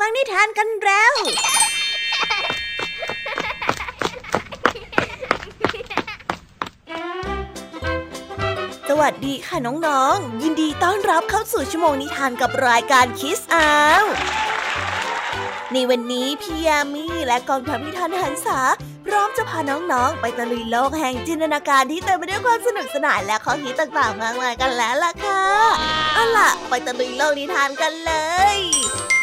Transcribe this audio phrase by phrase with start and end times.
[0.00, 1.14] ฟังนิทานกันแล้ว
[8.88, 13.72] สวัสดีค่ะน้องๆ ยินดีต้อนรับเข้าสู่ชั่วโมงนิทานกับรายการคิสอา
[14.02, 14.04] ว
[15.72, 18.60] ในวันนี้พี่ยามีและกองทัพนิทานหันษา
[19.06, 25.42] พร้อมจะพาน้องๆ ไปตะลุยโลกแห่งจินตนาการที่เต็มไปด้วยความสนุกสนานและข้อคิดต่างๆมากมายกันแล้วล่ะค่ะ
[26.14, 28.33] เอาล่ะ ไปตะลุยโลกนิทานกันเลย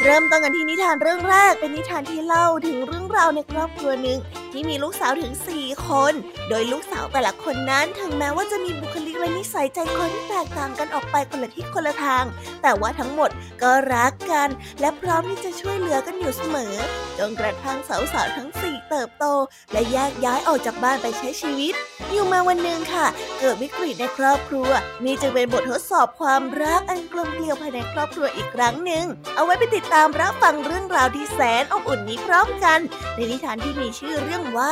[0.05, 4.19] เริ่มต้นกันที่นิทานเรื่องแรกเป็นนิทานที่เล่าถึงเรื่องราวในครอบครัวหนึ่ง
[4.53, 6.13] ที่มีลูกสาวถึง 4 คน
[6.49, 12.23] โดยลูกสาวแต่ละคนนั้นถึงแม้ว่าจะมีบุคลิกและนิสัยใจคอที่แตกต่างกันออกไปคนละทิศคนละทาง
[12.61, 13.29] แต่ว่าทั้งหมด
[13.61, 16.73] ก็รักกัน และพร้อมที่จะช่วยเหลือกันอยู่เสมอ
[17.19, 19.25] จนกระทั่งสาวๆทั้ง 4 เติบโต
[19.71, 21.73] และแยกย้ายออกจากบ้านไปใช้ชีวิต
[22.11, 23.07] อยู่มาวันหนึ่งค่ะ
[23.39, 24.69] เกิดวิกฤตในครอบครัว
[25.05, 32.79] นี่จึงเป็นบททดสอบความรักอันกลมเกลียวภายในครอบครัวอีกครั้งหนึ่ง เอาไว้ไปติดตามรับฟังเรื่องราวที่แสนอบอุ่นนี้พร้อมกัน
[33.15, 34.71] ในนิทานที่มีชื่อเรื่องว่า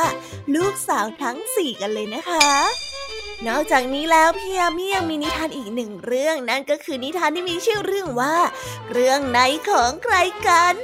[0.54, 2.50] ลูกสาวทั้งสี่กันเลยนะคะ
[3.48, 8.36] นอกจากนี้แล้วพี่ยามียังมีนิทานอีกหนึ่งเรื่องนั่นก็คือนิทานที่มีชื่อเรื่องว่า
[8.92, 9.38] เรื่องใน
[9.68, 10.14] ของใคร
[10.48, 10.76] กัน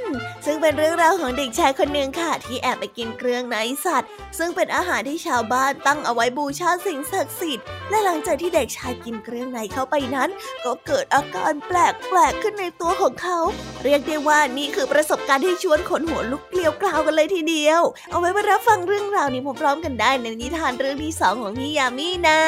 [0.45, 10.29] ซึ่งเป็นเรื่องราวของเด็กชายคนหนึ่งค่ะ ที่แอบไปกินเครื่องในสัตว์ ซึ่งเป็นอาหารที่ชาวบ้านตั้งเอาไว้บูชาสิ่งศักดิ์สิทธิ์และหลังจากที่เด็กชายกินเครื่องในเข้าไปนั้น
[10.65, 13.39] ก็เกิดอาการแปลกแปลกขึ้นในตัวของเขา
[13.83, 22.46] เรียกได้ว่านี่คือประสบการณ์ที่ชวนขนหัวลุกเกลียวกราวกันเลยทีเดียว เอาไว้มารับฟังเรื่องราวนี้พร้อมๆกันได้ในนิทานเรื่องที่สองของพี่ยามีนะ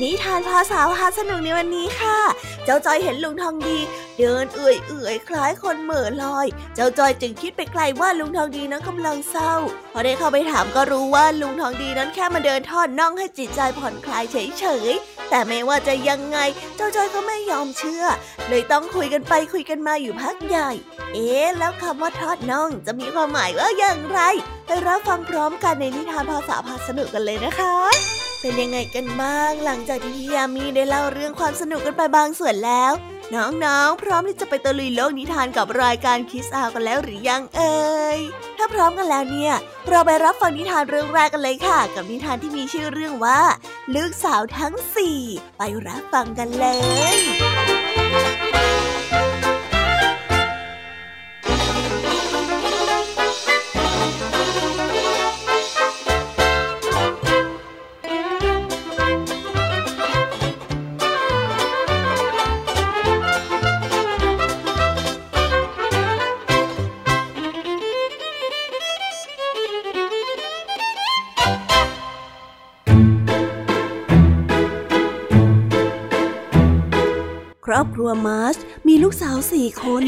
[0.00, 2.18] นิทานภาษาพาสนุกในวันนี้ค่ะ
[2.64, 3.78] เจ้าจอยเห็นลุงทองดี
[4.18, 9.54] เดินเอื่อยเอื่อยคล้ายคนเหม่อลอย เจ้าจอยจึงคิดไปไกลว่าลุงทองดีนั้นกำลังเศร้า
[9.92, 16.38] พอได้เข้าไปถามก็รู้ว่าลุงทองดีนั้นแค่มาเดินทอดน่องให้จิตใจผ่อนคลายเฉยๆ แต่ไม่ว่าจะยังไง
[16.76, 18.04] เจ้าจอยก็ไม่ยอมเชื่อ
[18.48, 20.70] เลยต้องคุยกันไปคุยกันมาอยู่พักใหญ่
[21.14, 24.20] เอ๊ะแล้วคำว่าทอดน่องจะมีความหมายว่าอย่างไร
[24.66, 32.92] ไปรับฟังพร้อมกันในนิทานภาษาพาสนุกกันเลยนะคะ เป็นยังไงกันบ้างหลังจากที่พี่ยามีได้เล่าเรื่องความสนุกกันไปบางส่วนแล้ว
[33.34, 38.18] น้องๆ พร้อมที่จะไปตะลุยโลกนิทานกับรายการคิสอากันแล้วหรือยังเอ่ย
[38.58, 39.54] ถ้าพร้อมกันแล้วเนี่ย
[39.88, 43.40] เราไปรับฟังนิทานเรื่องแรกกันเลยค่ะ กับนิทานที่มีชื่อเรื่องว่า
[43.94, 45.18] ลูกสาวทั้งสี่
[45.58, 46.66] ไปรับฟังกันเล
[47.14, 47.16] ย
[77.80, 78.56] อบครัวมาร์ช
[78.88, 80.02] มีลูกสาวสี่คน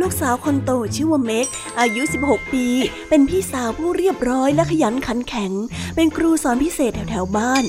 [0.00, 1.46] ลูกสาวคนโตชื่อว่าเมก
[1.80, 2.66] อายุ 16 ปี
[3.08, 5.52] เป็นพี่สาวผู้เรียบร้อยและขยันขันแข็ง
[5.94, 7.64] เป็นครูสอนพิเศษแถวๆบ้าน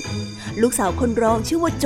[0.62, 1.86] ลูกสาวคนรองชื่อว่าโจ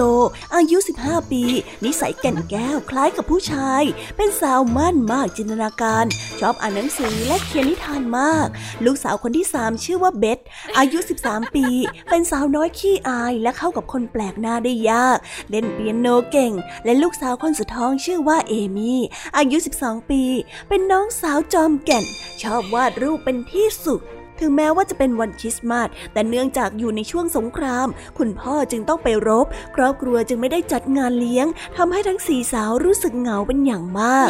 [0.55, 1.43] อายุ 15 ปี
[1.85, 3.83] นิสัยแก่นแก้วคล้ายกับผู้ชาย
[4.17, 6.05] เป็นสาวมั่นมากจินตนาการ
[6.39, 8.47] ชอบอ่านหนังสือและเขียนนิทานมาก
[8.85, 10.39] ลูกสาวคนที่ 3 ชื่อว่าเบธ
[10.77, 11.65] อายุ 13 ปี
[12.09, 15.17] เป็นสาวน้อยขี้อายและเข้ากับคนแปลกหน้าได้ยาก
[15.49, 16.53] เล่นเปียโนเก่ง
[16.85, 19.01] และลูกสาวคนสุดท้องชื่อว่าเอมี่
[19.37, 20.23] อายุ 12 ปี
[20.69, 22.05] เป็นน้องสาวจอมแก่น
[22.41, 24.01] ชอบวาดรูปเป็นที่สุด
[24.39, 29.45] ถึงแม้ว่าจะเป็นวันคริสต์มาสแต่เนื่องจากอยู่ในช่วงสงคราม คุณพ่อจึงต้องไปรบ
[29.75, 34.29] ครอบครัวจึงไม่ได้จัดงานเลี้ยงทำให้ทั้งสี่สาวรู้สึกเหงาเป็นอย่างมาก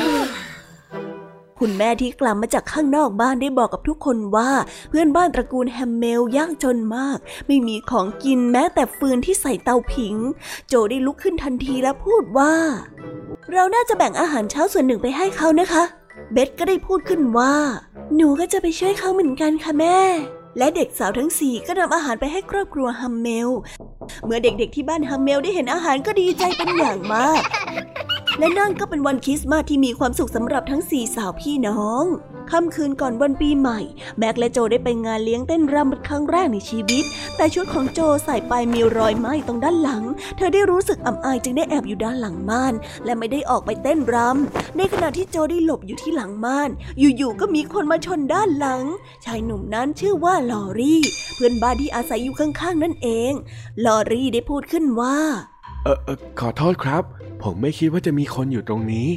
[1.59, 4.51] คุณแม่ที่กลับมาจากข้างนอกบ้านได้บอกกับทุกคนว่า
[4.89, 10.15] เพื่อนบ้านตระกูลฮัมเมลยากจนมาก ไม่มีของกินแม้แต่ฟืนที่ใส่เตาผิง
[10.67, 12.53] โจได้ลุกขึ้นทันทีและพูดว่า
[13.53, 15.83] เราน่าจะแบ่งอาหารเช้าส่วนหนึ่งไปให้เขานะคะ
[16.33, 17.53] เบธก็ได้พูดขึ้นว่า
[18.15, 19.99] หนูก็จะไปช่วยเขาเหมือนกันค่ะแม่
[20.57, 23.49] และเด็กสาวทั้งสี่ก็นำอาหารไปให้ครอบครัวฮัมเมล
[24.25, 27.41] เมื่อเด็กๆที่บ้านฮัมเมลได้เห็นอาหารก็ดีใจเป็นอย่างมาก
[28.39, 32.03] และนั่นก็เป็นวันคริสต์มาสที่มีความสุขสำหรับทั้งสี่สาวพี่น้อง
[32.51, 33.79] ค่ำคืนก่อนวันปีใหม่
[34.19, 37.03] แม็กและโจได้ไปงานเลี้ยงเต้นรำเป็นครั้งแรกในชีวิต
[37.37, 40.03] แต่ชุดของโจใส่ไปมีรอยไหม้ตรงด้านหลัง
[40.37, 42.73] เธอได้รู้สึกอ่ำอายจึงได้แอบอยู่ด้านหลังม่าน
[43.05, 46.69] และไม่ได้ออกไปเต้นรำในขณะที่โจได้หลบอยู่ที่หลังม่าน
[46.99, 48.83] อยู่ๆก็มีคนมาชนด้านหลัง
[49.25, 51.01] ชายหนุ่มนั้นชื่อว่าลอรี่
[51.35, 53.31] เพื่อนบ้านที่อาศัยอยู่ข้างๆนั่นเอง
[53.85, 55.17] ลอรี่ได้พูดขึ้นว่า
[55.83, 55.95] เออ
[56.39, 57.03] ขอโทษครับ
[57.43, 59.09] ผมไม่คิดว่าจะมีคนอยู่ตรงนี้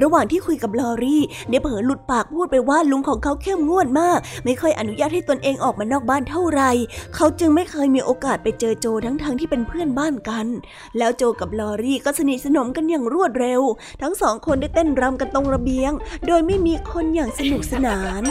[0.00, 6.70] ระหว่างที่คุยกับลอรี่เนเผลอหลุดปากพูดไปว่าลุงของเขาเข้มงวดมาก ไม่ค่อยอนุญาตให้ตนเองออกมานอกบ้านเท่าไหร่
[7.14, 10.46] เขาจึงไม่เคยมีโอกาสไปเจอโจทั้งๆทที่เป็นเพื่อนบ้านกัน
[10.98, 13.62] แล้วโจกับลอรี่ก็สนิทสนมกันอย่างรวดเร็ว
[14.02, 15.92] ทั้งสองคนได้เต้นรำกันตรงระเบียง
[16.26, 18.22] โดยไม่มีคนอย่างสนุกสนาน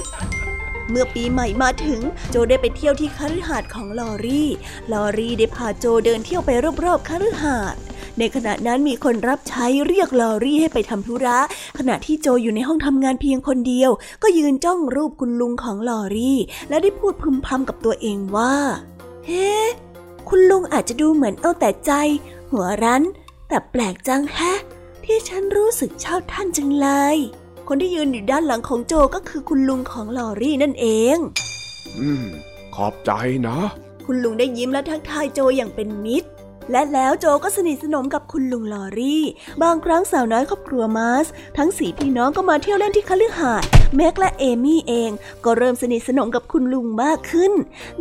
[0.92, 4.50] เมื่อปีใหม่มาถึง โจได้ไปเที่ยวที่คฤหาสน์ของลอรี่
[4.94, 6.50] ลอรี่ได้พาโจเดินเที่ยวไป
[6.84, 7.82] รอบๆคฤหาสน์
[8.20, 11.40] ในขณะนั้นมีคนรับใช้เรียกลอรี่ให้ไปทำธุระ
[11.78, 13.92] ขณะที่โจอยู่ในห้องทำงานเพียงคนเดียว
[14.24, 16.38] ก็ยืนจ้องรูปคุณลุงของลอรี่
[16.70, 18.56] และได้พูดพึมพำกับตัวเองว่า
[19.26, 19.52] เฮ้
[20.30, 21.92] คุณลุงอาจจะดูเหมือนเอาแต่ใจ
[22.52, 23.04] หัวรั้น
[23.48, 24.60] แต่แปลกจังแฮะ
[25.06, 27.18] ที่ฉันรู้สึกชอบท่านจังเลย
[27.74, 31.18] คนที่ยืนอยู่ด้านหลังของโจก็คือคุณลุงของลอรี่นั่นเอง
[32.00, 32.26] อืม
[32.76, 33.12] ขอบใจ
[33.48, 33.58] นะ
[34.06, 36.30] คุณลุงได้ยิ้มและทักทายโจอย่างเป็นมิตร
[36.72, 39.24] และแล้วโจก็สนิทสนมกับคุณลุงลอรี่
[39.64, 41.28] บางครั้งสาวน้อยครอบครัวมาร์ช
[41.58, 45.12] ทั้งสี่พี่น้องก็มาเที่ยวเล่นที่คฤหาสน์เม็กและเอมี่เอง
[45.46, 47.52] ก็เริ่มสนิทสนมกับคุณลุงมากขึ้น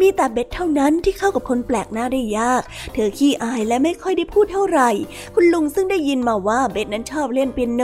[0.01, 2.63] มีแต่เบธเท่านั้นที่เข้ากับคนแปลกหน้าได้ยาก
[2.95, 4.91] เธอขี้อายและไม่ค่อยได้พูดเท่าไหร่
[5.35, 7.83] คุณลุงซึ่งได้ยินมาว่าเบธนั้นชอบเล่นเปียโน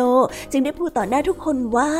[0.52, 1.92] จึงได้พูดต่อหน้าทุกคนว่า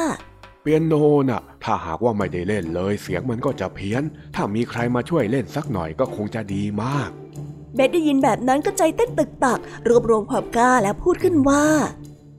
[0.62, 0.94] เปียโน
[1.29, 4.02] น่ะ ถ้าหากว่าไม่ได้เล่นเลย เสียงมันก็จะเพี้ยน
[4.34, 7.11] ถ้ามีใครมาช่วยเล่นสักหน่อยก็คงจะดีมาก
[7.76, 11.67] เบสได้ยินแบบนั้นก็ใจเต้นตึกตัก รวบรวมความกล้าแล้วพูดขึ้นว่า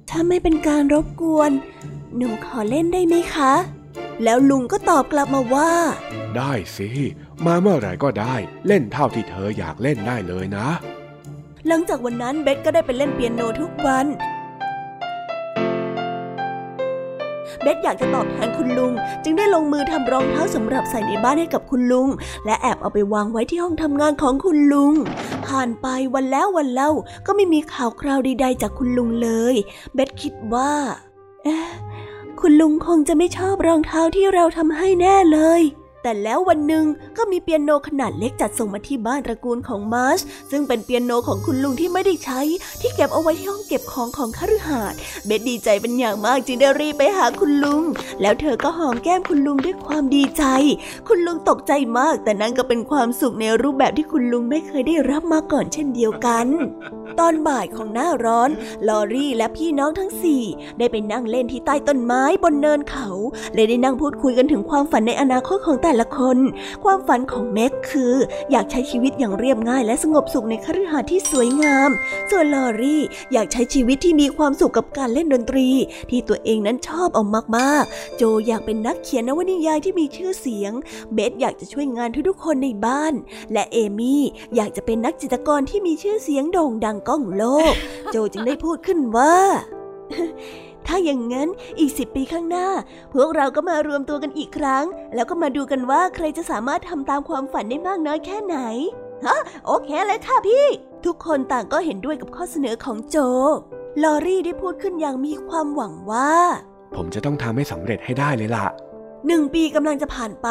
[0.10, 1.52] ถ้าไม่เป็นการรบกวน
[2.16, 3.54] หนูขอเล่นได้ไหมคะ
[4.24, 5.72] แล้วลุงก็ตอบกลับมาว่า
[6.36, 6.90] ได้สิ
[7.46, 8.36] มาเมื่อไหร่ก็ได้
[8.68, 10.68] เล่นเท่าที่เธออยากเล่นได้เลยนะ
[11.68, 14.06] หลังจากวันนั้นเบสก็ได้ไปเล่นเปียโนทุกวัน
[17.62, 18.94] เบสอยากจะตอบแทนคุณลุง
[19.24, 22.10] จึงได้ลงมือทำรองเท้าสำหรับใส่ในบ้านให้กับคุณลุง
[22.46, 24.94] และแอบเอาไปวางไว้ที่ห้องทำงานของคุณลุง
[25.48, 26.92] ผ่านไปวันแล้ววันเล่า
[27.26, 29.56] ก็ไม่มีข่าวคราวใดๆจากคุณลุงเลย
[29.94, 30.72] เบสคิดว่า
[31.44, 31.70] เอ๊ะ
[32.40, 35.62] คุณลุงคงจะไม่ชอบรองเท้าที่เราทำให้แน่เลย
[36.04, 36.86] แต่แล้ววันหนึ่ง
[37.18, 40.20] ก็มีเปียโนขนาดเล็กจัดส่งมาที่บ้านตระกูลของมาร์ช
[40.52, 42.42] ซึ่งเป็นเปียโนของคุณลุงที่ไม่ได้ใช้
[42.82, 47.84] ที่เก็บเอาไว้ที่ห้องเก็บของของคฤหาสน์เบสดีใจเป็นอย่างมากจึงได้รีบไปหาคุณลุง
[48.22, 50.44] แล้วเธอก็หอมแก้มคุณลุงด้วยความดีใจ
[51.08, 56.48] คุณลุงตกใจมาก แต่นั่นก็เป็นความสุขในรูปแบบที่คุณลุงไม่เคยได้รับมาก่อนเช่นเดียวกัน
[57.20, 58.50] ตอนบ่ายของหน้าร้อน
[58.88, 60.44] ลอรี่และพี่น้องทั้งสี่
[60.78, 63.10] ได้ไปนั่งเล่นที่ใต้ต้นไม้บนเนินเขา
[63.54, 66.38] และได้นั่งพูดคุยกันถึงความฝันในอนาคตของแต่ละคน
[66.84, 68.14] ความฝันของแม็กคือ
[68.52, 71.90] อยากใช้ชีวิตอย่างเรียบง่ายและสงบสุขในคฤหาสน์ที่สวยงาม
[72.32, 73.02] ส่วนลอรี่
[73.34, 75.70] อยากใช้ชีวิตที่มีความสุขกับการเล่นดนตรี
[76.10, 77.24] ที่ตัวเองนั้นชอบเอา
[77.58, 80.72] มากๆ โจอยากเป็นนักเขียนนวนิยายที่มีชื่อเสียง
[81.14, 83.14] เบสอยากจะช่วยงานทุกๆคนในบ้าน
[83.54, 84.24] และเอมี่
[84.56, 87.74] อยากจะเป็นนักจิตรกรที่มีชื่อเสียงโด่งดังก้องโลก
[88.12, 89.36] โจจึงได้พูดขึ้นว่า
[90.88, 91.48] ถ้าอย่างนั้น
[91.80, 92.68] อีกสิบปีข้างหน้า
[93.14, 94.86] พวกเราก็มารวมตัวกันอีกครั้ง
[95.16, 98.58] แล้วก็มาดูกันว่าใครจะสามารถทำตามความฝันได้มากน้อยแค่ไหน
[99.26, 100.66] ฮะโอเคเลยค่ะพี่
[101.06, 103.18] ทุกคนต่างก็เห็นด้วยกับข้อเสนอของโจ
[104.04, 106.34] ลอรี่ได้พูดขึ้นอย่างมีความหวังว่า
[106.96, 108.66] ผมจะต้องทำให้สำเร็จให้ได้เลยล่ะ
[109.28, 110.48] หนึ่งปีกำลังจะผ่านไป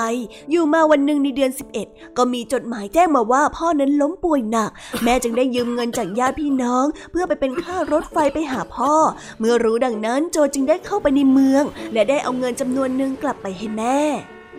[0.50, 1.50] อยู่มาวันหนึ่งในเดือน
[1.84, 4.70] 11 ก็มีจดหมายแจ้งมาว่าพ่อนั้นล้มป่วยหนัก
[5.02, 8.92] แม่จึงได้ยืมเงินจากญาติพี่น้อง เพื่อไปเป็นค่ารถไฟไปหาพ่อ
[9.38, 14.00] เมื่อรู้ดังนั้นโจจึงได้เข้าไปในเมือง และได้เอาเงินจำนวนหนึ่งกลับไปให้แม่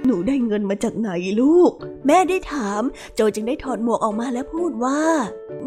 [0.05, 1.09] หนูได้เงินมาจากไหน
[1.41, 1.71] ลูก
[2.07, 2.81] แม่ได้ถาม
[3.15, 5.01] โจจึงได้ถอดหมวกออกมาและพูดว่า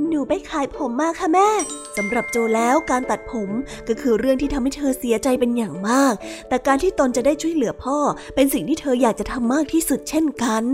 [0.09, 1.49] หนูไปขายผมมาค่ะแม่
[1.97, 3.51] สำหรับโจแล้วการตัดผม
[3.89, 6.15] ก็คือเรื่องที่ทำให้เธอเสียใจเป็นอย่างมาก
[6.49, 7.99] แต่การที่ตนจะได้ช่วยเหลือพ่อ
[8.35, 10.65] เป็นสิ่งที่เธออยากจะทำมากที่สุดเช่นกัน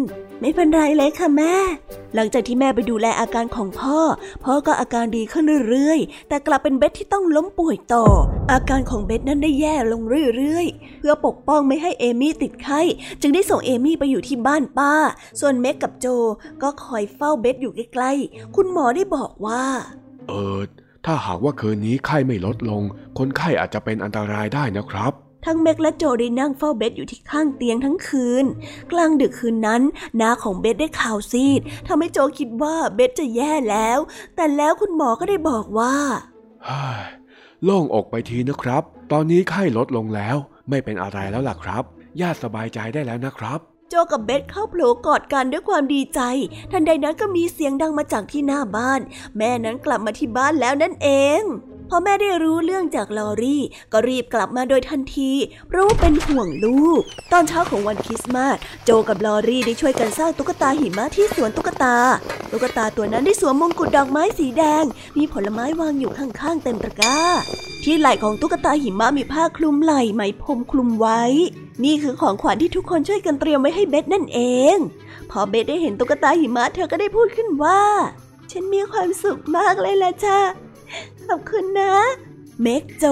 [0.41, 1.57] ไม่เป็นไรเลยค่ะแม่
[2.15, 4.01] หลังจากที่แม่ไปดูแลอาการของพ่อ
[4.45, 8.07] พ่อก็อาการดีขึ้นเรื่อยๆ แต่กลับเป็นเบสที่ต้องล้มป่วยต่อ
[8.53, 10.03] อาการของเบสนั้นได้แย่ลง
[10.37, 12.81] เรื่อยๆ เพื่อปกป้องไม่ให้เอมี่ติดไข้
[13.21, 14.95] จึงได้ส่งเอมี่ไปอยู่ที่บ้านป้า
[15.41, 16.07] ส่วนเม็กกับโจ
[16.63, 19.65] ก็คอยเฝ้าเบสอยู่ใกล้ๆ คุณหมอได้บอกว่า
[20.29, 20.61] เออ
[21.05, 22.83] ถ้าหากว่าคืนนี้ไข้ไม่ลดลง
[23.19, 25.13] คนไข้อาจจะเป็นอันตรายได้นะครับ
[25.45, 28.45] ทั้งเมกและโจได้นั่งเฝ้าเบสอยู่ที่ข้างเตียงทั้งคืน
[28.93, 29.83] กลางดึกคืนนั้น
[30.21, 33.99] น้าของเบสได้ข่าวซีดทำให้โจคิดว่าเบสจะแย่แล้ว
[34.37, 35.95] แต่แล้วคุณหมอก็ได้บอกว่า
[37.65, 40.37] โล่งอกไปทีนะครับ ตอนนี้ไข้ลดลงแล้ว
[40.69, 41.85] ไม่เป็นอะไรแล้วล่ะครับ
[42.21, 46.21] ญาติสบายใจได้แล้วนะครับโจกับเบสเข้าโผล่กอดกันด้วยความดีใจ
[46.71, 49.01] ทันใดนั้นก็มีเสียงดังมาจากที่หน้าบ้าน
[49.37, 51.09] แม่นั้นกลับมาที่บ้านแล้วนั่นเอ
[51.41, 51.43] ง
[51.91, 53.63] พอแม่ได้รู้เรื่องจากลอรี่
[53.93, 55.33] ก็รีบกลับมาโดยทันที
[55.69, 57.01] เพราะว่าเป็นห่วงลูก
[57.33, 61.97] ตอนเช้าของวันคริสต์มาสโจกับลอรี่ได้ช่วยกันสร้างตุ๊กตาหิมะที่สวนตุ๊กตา
[62.51, 64.85] ตุ๊กตาตัวนั้นได้สวมมงกุฎดอกไม้สีแดง
[65.19, 67.19] มีผลไม้วางอยู่ข้างๆเต็มตะกร้า
[67.85, 71.23] ที่ไหล่ของตุ๊กตาหิมะมีผ้าคลุมไหล่ไหมพรมคลุมไว้
[71.85, 74.41] นี่คือของขวัญที่ทุกคนช่วยกันเตรียมไว้ให้เบ็ดนั่นเอ
[74.75, 74.77] ง
[75.31, 77.81] พอเบ็ดได้เห็นตุ๊กตาหิมะเธอก็ได้พูดขึ้นว่า
[78.51, 80.39] ฉันมีความสุขมากเลยล่ะจ้า
[81.29, 81.95] ขอบคุณนะ
[82.63, 83.05] เมกโจ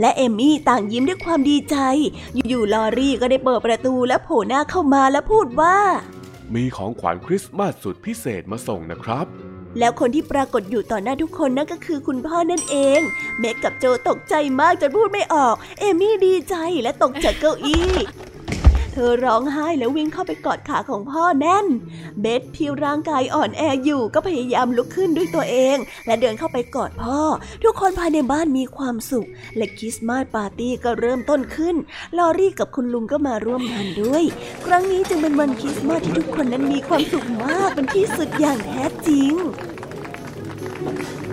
[0.00, 1.76] และเอมมี่ต่างยิ้มด้วยความดีใจ
[2.48, 5.76] อยู่ๆลอรี่ก็ได้เปิดประตูและโผล่หน้าเข้ามาและพูดว่า
[6.54, 9.26] มีของขวัญคริสต์มาสสุดพิเศษมาส่งนะครับ
[9.78, 13.00] แล้วคนที่ปรากฏอยู่ต่อหน้าทุกคนนั่นก็คือคุณพ่อนั่นเอง
[13.38, 17.90] เมกกับโจตกใจมากจนพูดไม่ออก เอมี่ดีใจและตกจากเก้าอี้
[18.94, 21.66] เธอร้องไห้แล้ววิ่งเข้าไปกอดขาของพ่อแน่น
[22.20, 27.20] เบสที่ร่างกายอ่อนแออยู่ก็พยายามลุกขึ้นด้วยตัวเอง และเดินเข้าไปกอดพ่อ
[27.64, 31.76] ทุกคนภายในบ้านมีความสุข และคริสต์มาสปาร์ตี้ก็เริ่มต้นขึ้น
[32.18, 34.24] ลอรี่กับคุณลุงก็มาร่วมงานด้วย
[34.64, 39.34] ครั้งนี้จึงเป็นวันคริสต์มาสที่ทุกคนนั้นมีความสุขมากเป็นที่สุดอย่างแท้จริง
[40.82, 41.23] เป็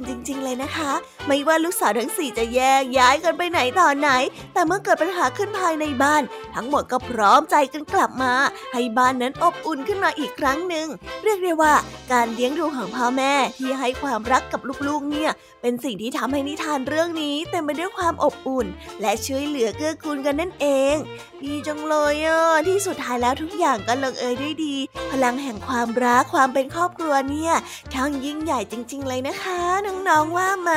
[0.00, 0.92] อุ่นจริง ๆ เลยนะคะ
[1.26, 4.10] ไม่ว่าลูกสาวทั้งสี่จะแยกย้ายกันไปไหนตอนไหน
[4.52, 6.22] แต่เมื่อเกิดปัญหาขึ้นภายในบ้าน
[6.54, 8.32] ทั้งหมดก็พร้อมใจกันกลับมา
[8.72, 10.86] ให้บ้านนั้นอบอุ่นขึ้นมาอีกครั้งหนึ่ง
[11.24, 11.74] เรียกได้ว่า
[12.12, 15.30] การเลี้ยงดูของพ่อแม่ที่ให้ความรักกับลูกๆเนี่ย
[15.62, 18.66] เป็นสิ่งที่ทำให้นิทานเรื่องนี้เต็มไปด้วยความอบอุ่น
[19.00, 20.94] และช่วยเหลือเกื้อกูลกันนั่นเอง
[21.42, 24.76] ดีจังเลยอะที่สุดท้ายแล้วทุกอย่างก็ลงเอยด้วยดี
[25.10, 27.52] พลังแห่งความรักความเป็นครอบครัวเนี่ย
[27.92, 30.72] ช่างยิ่งใหญ่จริง ๆ เลยนะคะน้องๆว่าไหม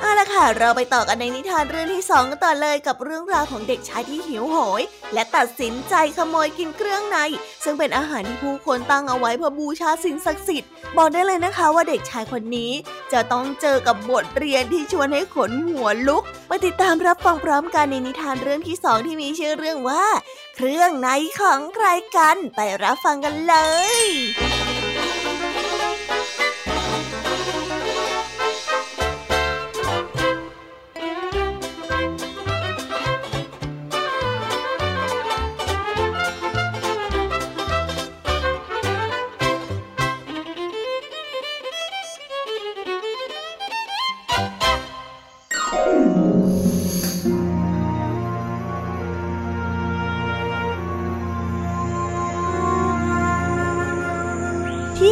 [0.00, 4.82] เอาละค่ะ เราไปต่อกันในนิทานเรื่องที่สองกันต่อเลยกับเรื่องราวของเด็กชายที่หิวโหย
[5.14, 7.18] และตัดสินใจขโมยกินเครื่องใน
[7.64, 12.72] ซึ่งเป็นอาหารที่ผู้คนตั้งเอาไว้เพื่อบูชาสิ่งศักดิ์สิทธิ์ บอกได้เลยนะคะว่าเด็กชายคนนี้
[13.12, 20.04] จะต้องเจอกับบทเรียนที่ชวนให้ขนหัวลุกมาติดตามรับฟังพร้อมกันในนิทานเรื่องที่สองที่มีชื่อเรื่องว่า
[20.56, 21.08] เครื่องใน
[21.40, 23.54] ของใครกัน ไปรับฟังกันเล
[24.04, 24.79] ย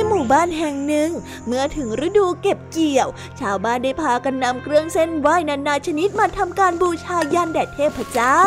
[0.00, 1.11] ที่หมู่บ้านแห่งหนึ่ง
[1.47, 3.09] เมื่อถึงฤดูเก็บเกี่ยว
[3.40, 8.40] ชาวบ้านได้พากันนำเครื่องเส้นไหว้นานาชนิดมาทำการบูชายันแด่เทพเจ้า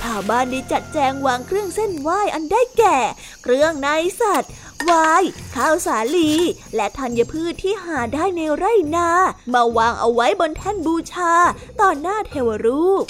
[0.00, 2.98] ชาวบ้านได้จัดแจงวางเครื่องเส้นไหว้อันได้แก่
[3.42, 3.88] เครื่องใน
[4.20, 4.52] สัตว์
[4.90, 5.24] วาย
[5.56, 6.32] ข้าวสาลี
[6.76, 9.08] และธัญพืชที่หาได้ในไร่นา
[9.54, 11.32] มาวางเอาไว้บนแท่นบูชา
[11.80, 13.04] ต่อหน้าเทวรูป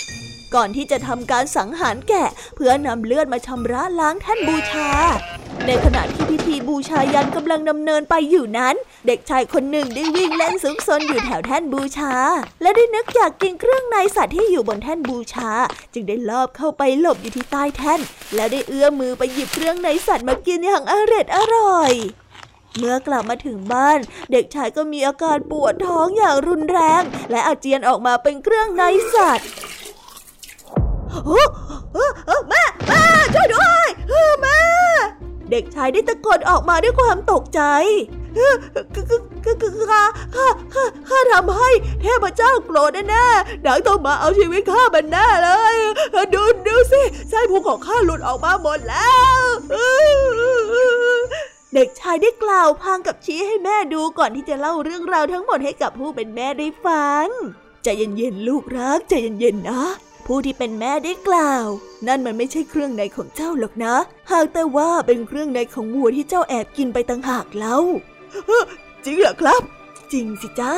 [0.55, 4.89] ก่อนที่จะทำการสังหารแกะ เพื่อนำเลือดมาชำระล้างแท่นบูชา
[5.67, 8.75] ในขณะที่พิธีบูชายันกำลังดำเนินไปอยู่นั้น
[9.07, 12.15] เด็กชายคนหนึ่งได้วิ่งเล่นซุกซนอยู่แถวแท่นบูชา
[12.63, 15.51] และได้นึกอยากกินเครื่องในสัตว์ที่อยู่บนแท่นบูชา
[15.95, 18.01] จึงได้ลอบเข้าไปหลบอยู่ที่ใต้แท่น
[18.35, 21.93] แล้วได้เอื้อมมือไปหยิบเครื่องในสัตว์มากินอย่างอร่อยอร่อย
[22.79, 23.99] เมื่อกลับมาถึงบ้าน
[24.33, 28.83] เด็กชายก็มีอาการปวดท้องอย่างรุนแรง และอาเจียนออกมาเป็นเครื่องใน
[29.15, 29.49] สัตว์
[32.49, 33.03] แม่แม่
[33.35, 33.87] ช่วยด้วย
[34.43, 34.61] แม่
[35.51, 37.61] เด็กชายได้ตะโกนออกมาด้วยความตกใจ
[38.37, 45.77] ข้าข้าข้าข้าทำให้เทพเจ้าโกรธแน่ๆดังต้องมาเอาชีวิตข้าบันแน่เลย
[46.35, 49.41] ดูดูสิไส้พุงของข้าหลุดออกมาหมดแล้ว
[51.75, 57.27] เด็กชายได้กล่าวพางกับชี้ให้แม่ดูก่อนที่จะเล่าเรื่องราวทั้งหมดให้กับผู้เป็นแม่ได้ฟัง
[57.83, 59.83] ใจเย็นๆลูกรักใจเย็นๆนะ
[60.33, 61.67] ผู้ที่เป็นแม่ได้กล่าว
[62.07, 63.95] นั่นมันไม่ใช่เครื่องในของเจ้าหรอกนะ
[64.31, 67.77] หากแต่ว่าเป็นเครื่องในของวัวที่เจ้าแอบกินไปต่างหากเล่า
[69.05, 69.63] จริงเหรอครับ
[70.13, 70.73] จริงสิจ๊ะ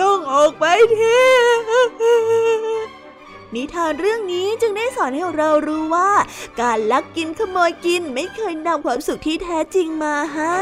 [0.00, 0.64] ลงออกไป
[0.96, 1.18] ที
[3.54, 6.10] นิทานเรื่องนี้จึงได้สอนให้เรารู้ว่า
[6.60, 10.60] การลักกินขโมยกินไม่เคยนำความสุขที่แท้จริงมาให้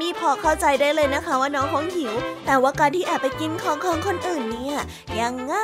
[0.00, 2.12] มี่พอเข้าใจได้เลยนะคะว่าน้องคงหิว
[2.46, 4.78] แต่ว่าการที่แอบไปกินของของคนอื่นเนี่ย
[5.20, 5.54] ยังไง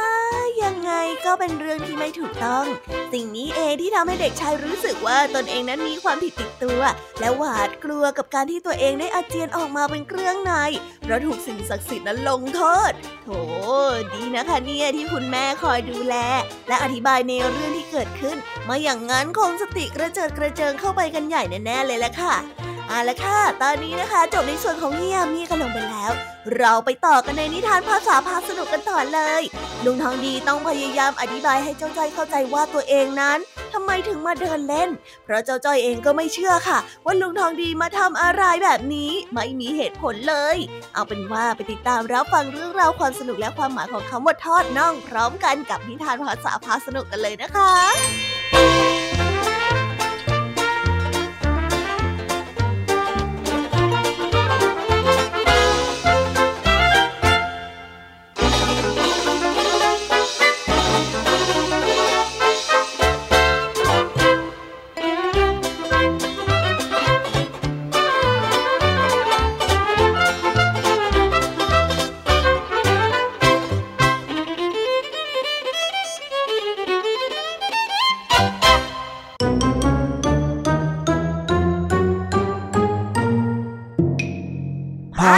[0.64, 0.92] ยังไง
[1.26, 2.64] ก็เป็นเรื่องที่ไม่ถูกต้อง
[3.12, 6.80] สิ่งนี้เองที่ทำให้เด็กชายรู้สึกว่าตนเองนั้นมีความผิดติดตัว
[7.20, 10.52] และหวาดกลัวกับการที่ตัวเองได้อาเจียนออกมาเป็นเครื่องใน
[11.02, 12.92] เพราะถูกสิ่งศักดิ์สิทธิ์นั้นลงโทษ
[13.24, 13.28] โถ
[14.14, 16.14] ดีนะคะเนี่ยที่คุณแม่คอยดูแล
[16.68, 18.36] และอธิบายในเรื่องที่เกิดขึ้น
[18.68, 22.34] มาอย่างนั้นคงสติกระเจิดกระเจิงเข้าไปกันใหญ่แน่ๆเลยแหละค่ะ
[22.90, 26.12] เอาละค่ะ ตอนนี้นะคะ จบในส่วนของพี่ยามีกันลงไปแล้ว
[26.58, 29.42] เราไปต่อกันในนิทานภาษาพาสนุกกันต่อเลย
[29.84, 33.38] ลุงทองดีต้องพยายามอธิบายให้เจ้าจ้อยเข้าใจว่าตัวเองนั้น
[33.72, 34.88] ทำไมถึงมาเดินเล่น
[35.24, 40.56] เพราะเจ้าจ้อยเองก็ไม่เชื่อค่ะ ว่าลุงทองดีมาทำอะไรแบบนี้ไม่มีเหตุผลเลย
[40.94, 48.99] เอาเป็นว่าไปติดตามรับฟังเรื่องราวความสนุกและความหมายของคำว่าทอดน่อง พร้อมกันกับนิทานภาษาพาสนุกกันเลยนะคะ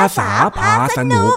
[0.04, 0.28] าษา
[0.58, 1.30] พาสนุก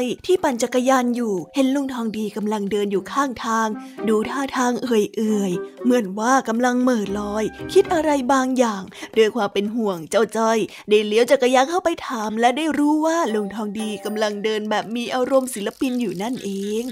[0.00, 3.68] อยที่ปั่นจักรยานอยู่ เห็นลุงทองดีกำลังเดินอยู่ข้างทาง
[4.08, 8.82] ดูท่าทางเอื่อยๆ เหมือนว่ากำลังเหม่อลอย คิดอะไรบางอย่าง
[9.16, 16.50] ด้วยความเป็นห่วงเจ้าจ้อยได้เลี้ยวจักรยานเข้าไปถาม และได้รู้ว่าลุงทองดีกำลังเดินแบบมีอารมณ์ศิลปินอยู่นั่นเอ
[16.82, 16.84] ง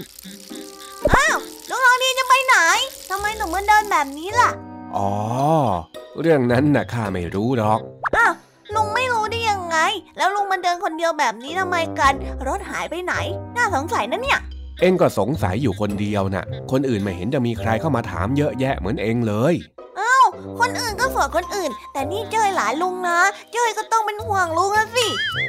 [1.15, 1.37] อ้าว
[1.71, 2.57] ลุงทองดีจะไปไหน
[3.11, 4.50] ทำไมหนูมันเดินแบบนี้ล่ะ
[4.97, 5.11] อ๋อ
[6.21, 7.81] เรื่องนั้นน่ะข้าไม่รู้หรอก
[8.17, 8.33] อ้าว
[10.17, 12.15] แล้วลุงมันเดินคนเดียวแบบนี้ทำไมกัน
[12.49, 13.15] รถหายไปไหน
[13.57, 14.41] น่าสงสัยนะเนี่ย
[14.81, 19.55] เอ็งก็สงสัยอยู่คนเดียวนะ่ะ คนอื่นไม่เห็นจะมีใครเข้ามาถามเยอะแยะเหมือนเอ็งเลย
[19.97, 20.17] เอ้า
[20.61, 23.19] คนอื่นก็ส่วนคนอื่น แต่นี่เจ้ยหลานลุงนะ
[23.53, 25.07] เจ้ยก็ต้องเป็นห่วงลุงนะสิ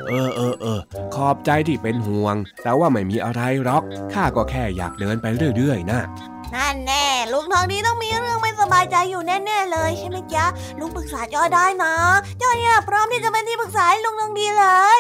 [0.08, 0.80] เออเออเออ
[1.16, 5.26] ขอบใจที่เป็นห่วง แต่ว่าไม่มีอะไรหรอก ข้าก็แค่อยากเดินไป
[5.58, 6.00] เรื่อยๆนะ
[6.56, 10.46] นั่นแน่ลุงทองดีต้องมีเรื่องไม่สบายใจอยู่แน่ๆเลยใช่ไหมจ๊ะ
[10.80, 11.94] ลุงปรึกษาจอยได้นะ
[12.42, 14.66] จอยเนี่ยพร้อมที่จะเป็นที่ปรึกษาให้ลุงทองดีเล
[14.98, 15.00] ย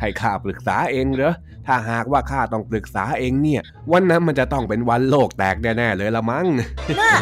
[0.00, 1.34] ให้ข้าปรึกษาเองเหรอ
[1.66, 3.62] ถ้าหากว่าข้าต้องปรึกษาเองเนี่ย
[3.92, 6.46] วันนั้นมันจะต้องเป็นวันโลกแตกแน่ๆเลยละมั้ง
[7.00, 7.12] น่ะ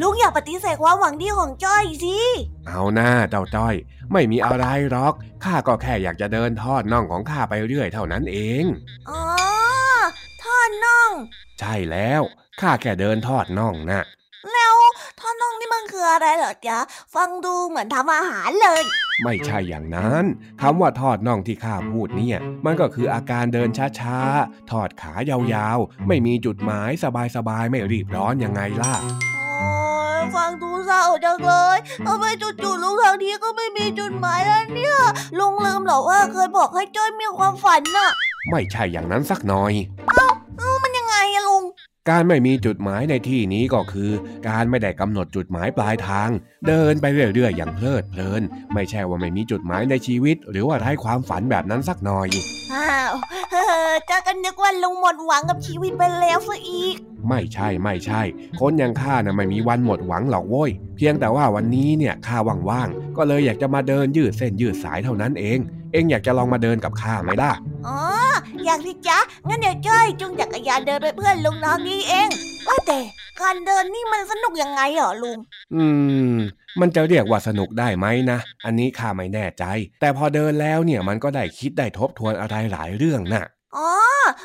[0.00, 2.18] ลุงอย่าปฏิเสธความหวังดีของจ้อยสิ
[2.66, 3.74] เอาหน้าเจ้าจ้อย
[4.12, 8.64] ไม่มีอะไรหรอกข้าก็แค่อยากจะเดินทอดน่องของข้าไปเรื่อยเท่านั้นเอง
[9.10, 9.57] อ๋อ
[10.44, 11.10] ทอดน่อง
[11.60, 12.22] ใช่แล้ว
[12.60, 14.04] ข้าแค่เดินทอดน่องนะ
[14.52, 14.76] แล้ว
[15.20, 16.78] ทอดน่องนี่มันคืออะไรเหรอจ๊ะ
[17.14, 18.82] ฟังดูเหมือนทำอาหารเลย
[19.22, 20.24] ไม่ใช่อย่างนั้น
[20.60, 23.68] คำว่าทอดน่องที่ข้าพูดเนี่ย มันก็คืออาการเดิน
[24.00, 26.90] ช้าๆทอดขายาวๆ ไม่มีจุดหมาย
[27.36, 28.94] สบายๆ ไม่รีบร้อนยังไงล่ะ
[30.34, 32.24] ฟังดูเศร้าจังเลยทำไม
[32.62, 34.96] จู่ๆลุงทางนี้ก็ไม่มีจุดหมายแล้วเนี่ย
[35.38, 38.10] ลุงลืมหรอว่าเคยบอกให้จ้อยมีความฝันน่ะ
[38.50, 39.72] ไม่ใช่อย่างนั้นสักหน่อย
[40.08, 40.26] เอ้า
[40.82, 41.64] มันยังไงอะลุง
[42.10, 44.10] การไม่มีจุดหมายในที่นี้ก็คือ
[44.48, 46.30] การไม่ได้กำหนดจุดหมายปลายทาง
[46.66, 48.42] เดินไปเรื่อยๆ อย่างเพลิดเพลิน
[48.74, 52.28] ไม่ใช่ว่าไม่มีจุดหมายในชีวิต หรือว่าไร้ความฝันแบบนั้นสักหน่อย
[52.74, 53.12] อ้าว
[54.06, 56.96] เจ้ากันนึกว่าลุงหมดหวังกับชีวิตไปแล้วซะอีก
[57.28, 58.22] ไม่ใช่ไม่ใช่
[58.60, 62.36] คนอย่างข้าน่ะไม่มีวันหมดหวังหรอกโว้ย เพียงแต่ว่าวันนี้เนี่ยข้า
[62.70, 65.58] ว่างๆ ก็เลยอยากจะมาเดินยืดเส้นยืดสายเท่านั้นเอง
[65.92, 67.52] เอ็งอยากจะลองมาเดินกับข้าไหมล่ะ
[67.86, 67.98] อ๋อ
[68.64, 72.28] อยากสิจ๊ะ งั้นเดี๋ยวจ้อยจุงจักรยานเดินไปเพื่อนลุงน้องนี่เอง
[72.66, 73.00] ว่าแต่
[73.40, 75.38] การเดินนี่มันสนุกยังไงเหรอลุง
[75.74, 75.84] อื
[76.34, 76.36] ม
[76.80, 79.64] มันจะเรียกว่าสนุกได้ไหมนะ อันนี้ข้าไม่แน่ใจ
[80.00, 83.44] แต่พอเดินแล้วเนี่ยมันก็ได้คิดได้ทบทวนอะไรหลายเรื่องนะ่ะ
[83.76, 83.90] อ๋อ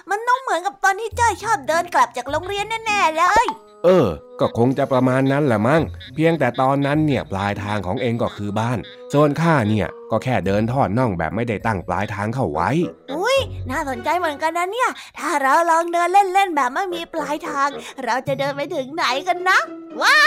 [0.10, 3.46] มันต้องเหมือนกับตอนที่จ้อยชอบเดินกลับจากโรงเรียนแน่ๆเลย
[3.84, 4.08] เออ
[4.40, 5.82] ก็คงจะประมาณนั้นแหละมั้ง
[6.16, 8.78] เพียงแต่ตอนนั้นเนี่ยปลายทางของเองก็คือบ้าน
[9.14, 12.70] ส่วนข้าเนี่ยก็แค่เดินทอดน่องแบบไม่ได้ตั้งปลายทางเข้าไว้
[13.14, 13.38] อุ้ย
[13.70, 17.70] น่าสนใจเหมือนกันนะเนี่ย ถ้าเราลองเดินเล่นๆแบบไม่มีปลายทาง
[18.06, 19.60] เราจะเดินไปถึงไหนกันนะ
[20.02, 20.20] ว้า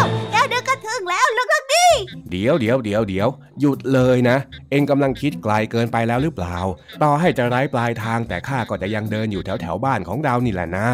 [0.00, 1.86] วแค่เดินก็ถึงแล้วลูกลักดี
[2.30, 3.28] เดี๋ยวเดี๋ยวเดี๋ยวเดี๋ยว
[3.60, 4.36] หยุดเลยนะ
[4.70, 6.56] เองกำลังคิดไกลเกินไปแล้วหรือเปล่า
[7.02, 10.88] ต่อให้จะไร้ปลายทางแต่ข้าก็จะยังเดินอยู่แถวแถวบ้านของเรานี่แหละนะ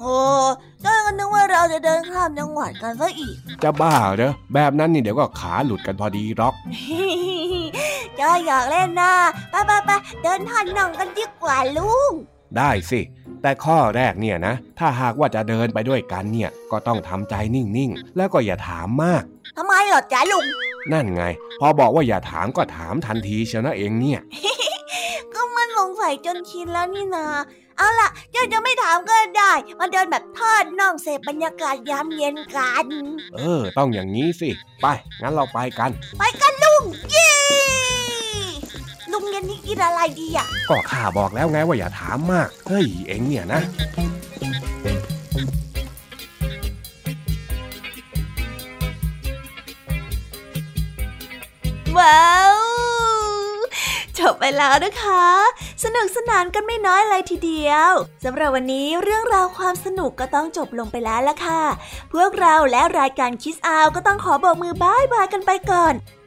[0.00, 0.16] โอ้
[0.84, 6.54] ก็นึกว่าเราจะเดินข้ามจังหวัดกันซะอีก จะบ้าเหรอแบบนั้นนี่เดี๋ยวก็ขาหลุดกันพอดีหรอก
[8.18, 9.12] จจ้อยอยากเล่นนะ
[9.50, 9.90] ไปไปไป
[10.22, 12.12] เดินทันน่องกันดีกว่าลุง
[12.56, 13.00] ได้สิ
[13.42, 19.22] แต่ข้อแรกเนี่ยนะ ถ้าหากว่าจะเดินไปด้วยกันเนี่ย ก็ต้องทำใจนิ่งๆ แล้วก็อย่าถามมาก
[19.56, 20.44] ทำไมเหรอจ๊ะลุง
[20.92, 21.24] นั่นไง
[21.60, 24.20] พอบอกว่าอย่าถามก็ถามทันทีเชียวนะเองเนี่ย
[25.32, 27.26] ก็มันสงสัยจนชินแล้วนี่นา
[27.78, 32.86] เอาล่ะเจ้าจะไม่ถามก็ได้ มาเดินแบบทอดน่องเสพบรรยากาศยามเย็นกัน
[33.34, 34.50] เออ ต้องอย่างนี้สิ
[34.80, 34.86] ไป
[35.20, 37.30] งั้นเราไปกัน ไปกันลุง เย้
[39.12, 43.62] ลุงเย็นนี้กินอะไรดีอะ ก็ข้าบอกแล้วไงว่าอย่าถามมาก เฮ้ย เองเนี่ยนะ
[51.98, 52.58] ว้าว
[54.18, 55.24] จบไปแล้วนะคะ
[55.84, 57.90] สนุกสนานกันไม่น้อยเลยทีเดียว
[58.24, 61.62] สำหรับวันนี้เรื่องราวความสนุกก็ต้องจบลงไปแล้วละค่ะ
[62.12, 65.94] พวกเราและรายการคิสอาวก็ต้องขอบอกมือบายบายกันไปก่อน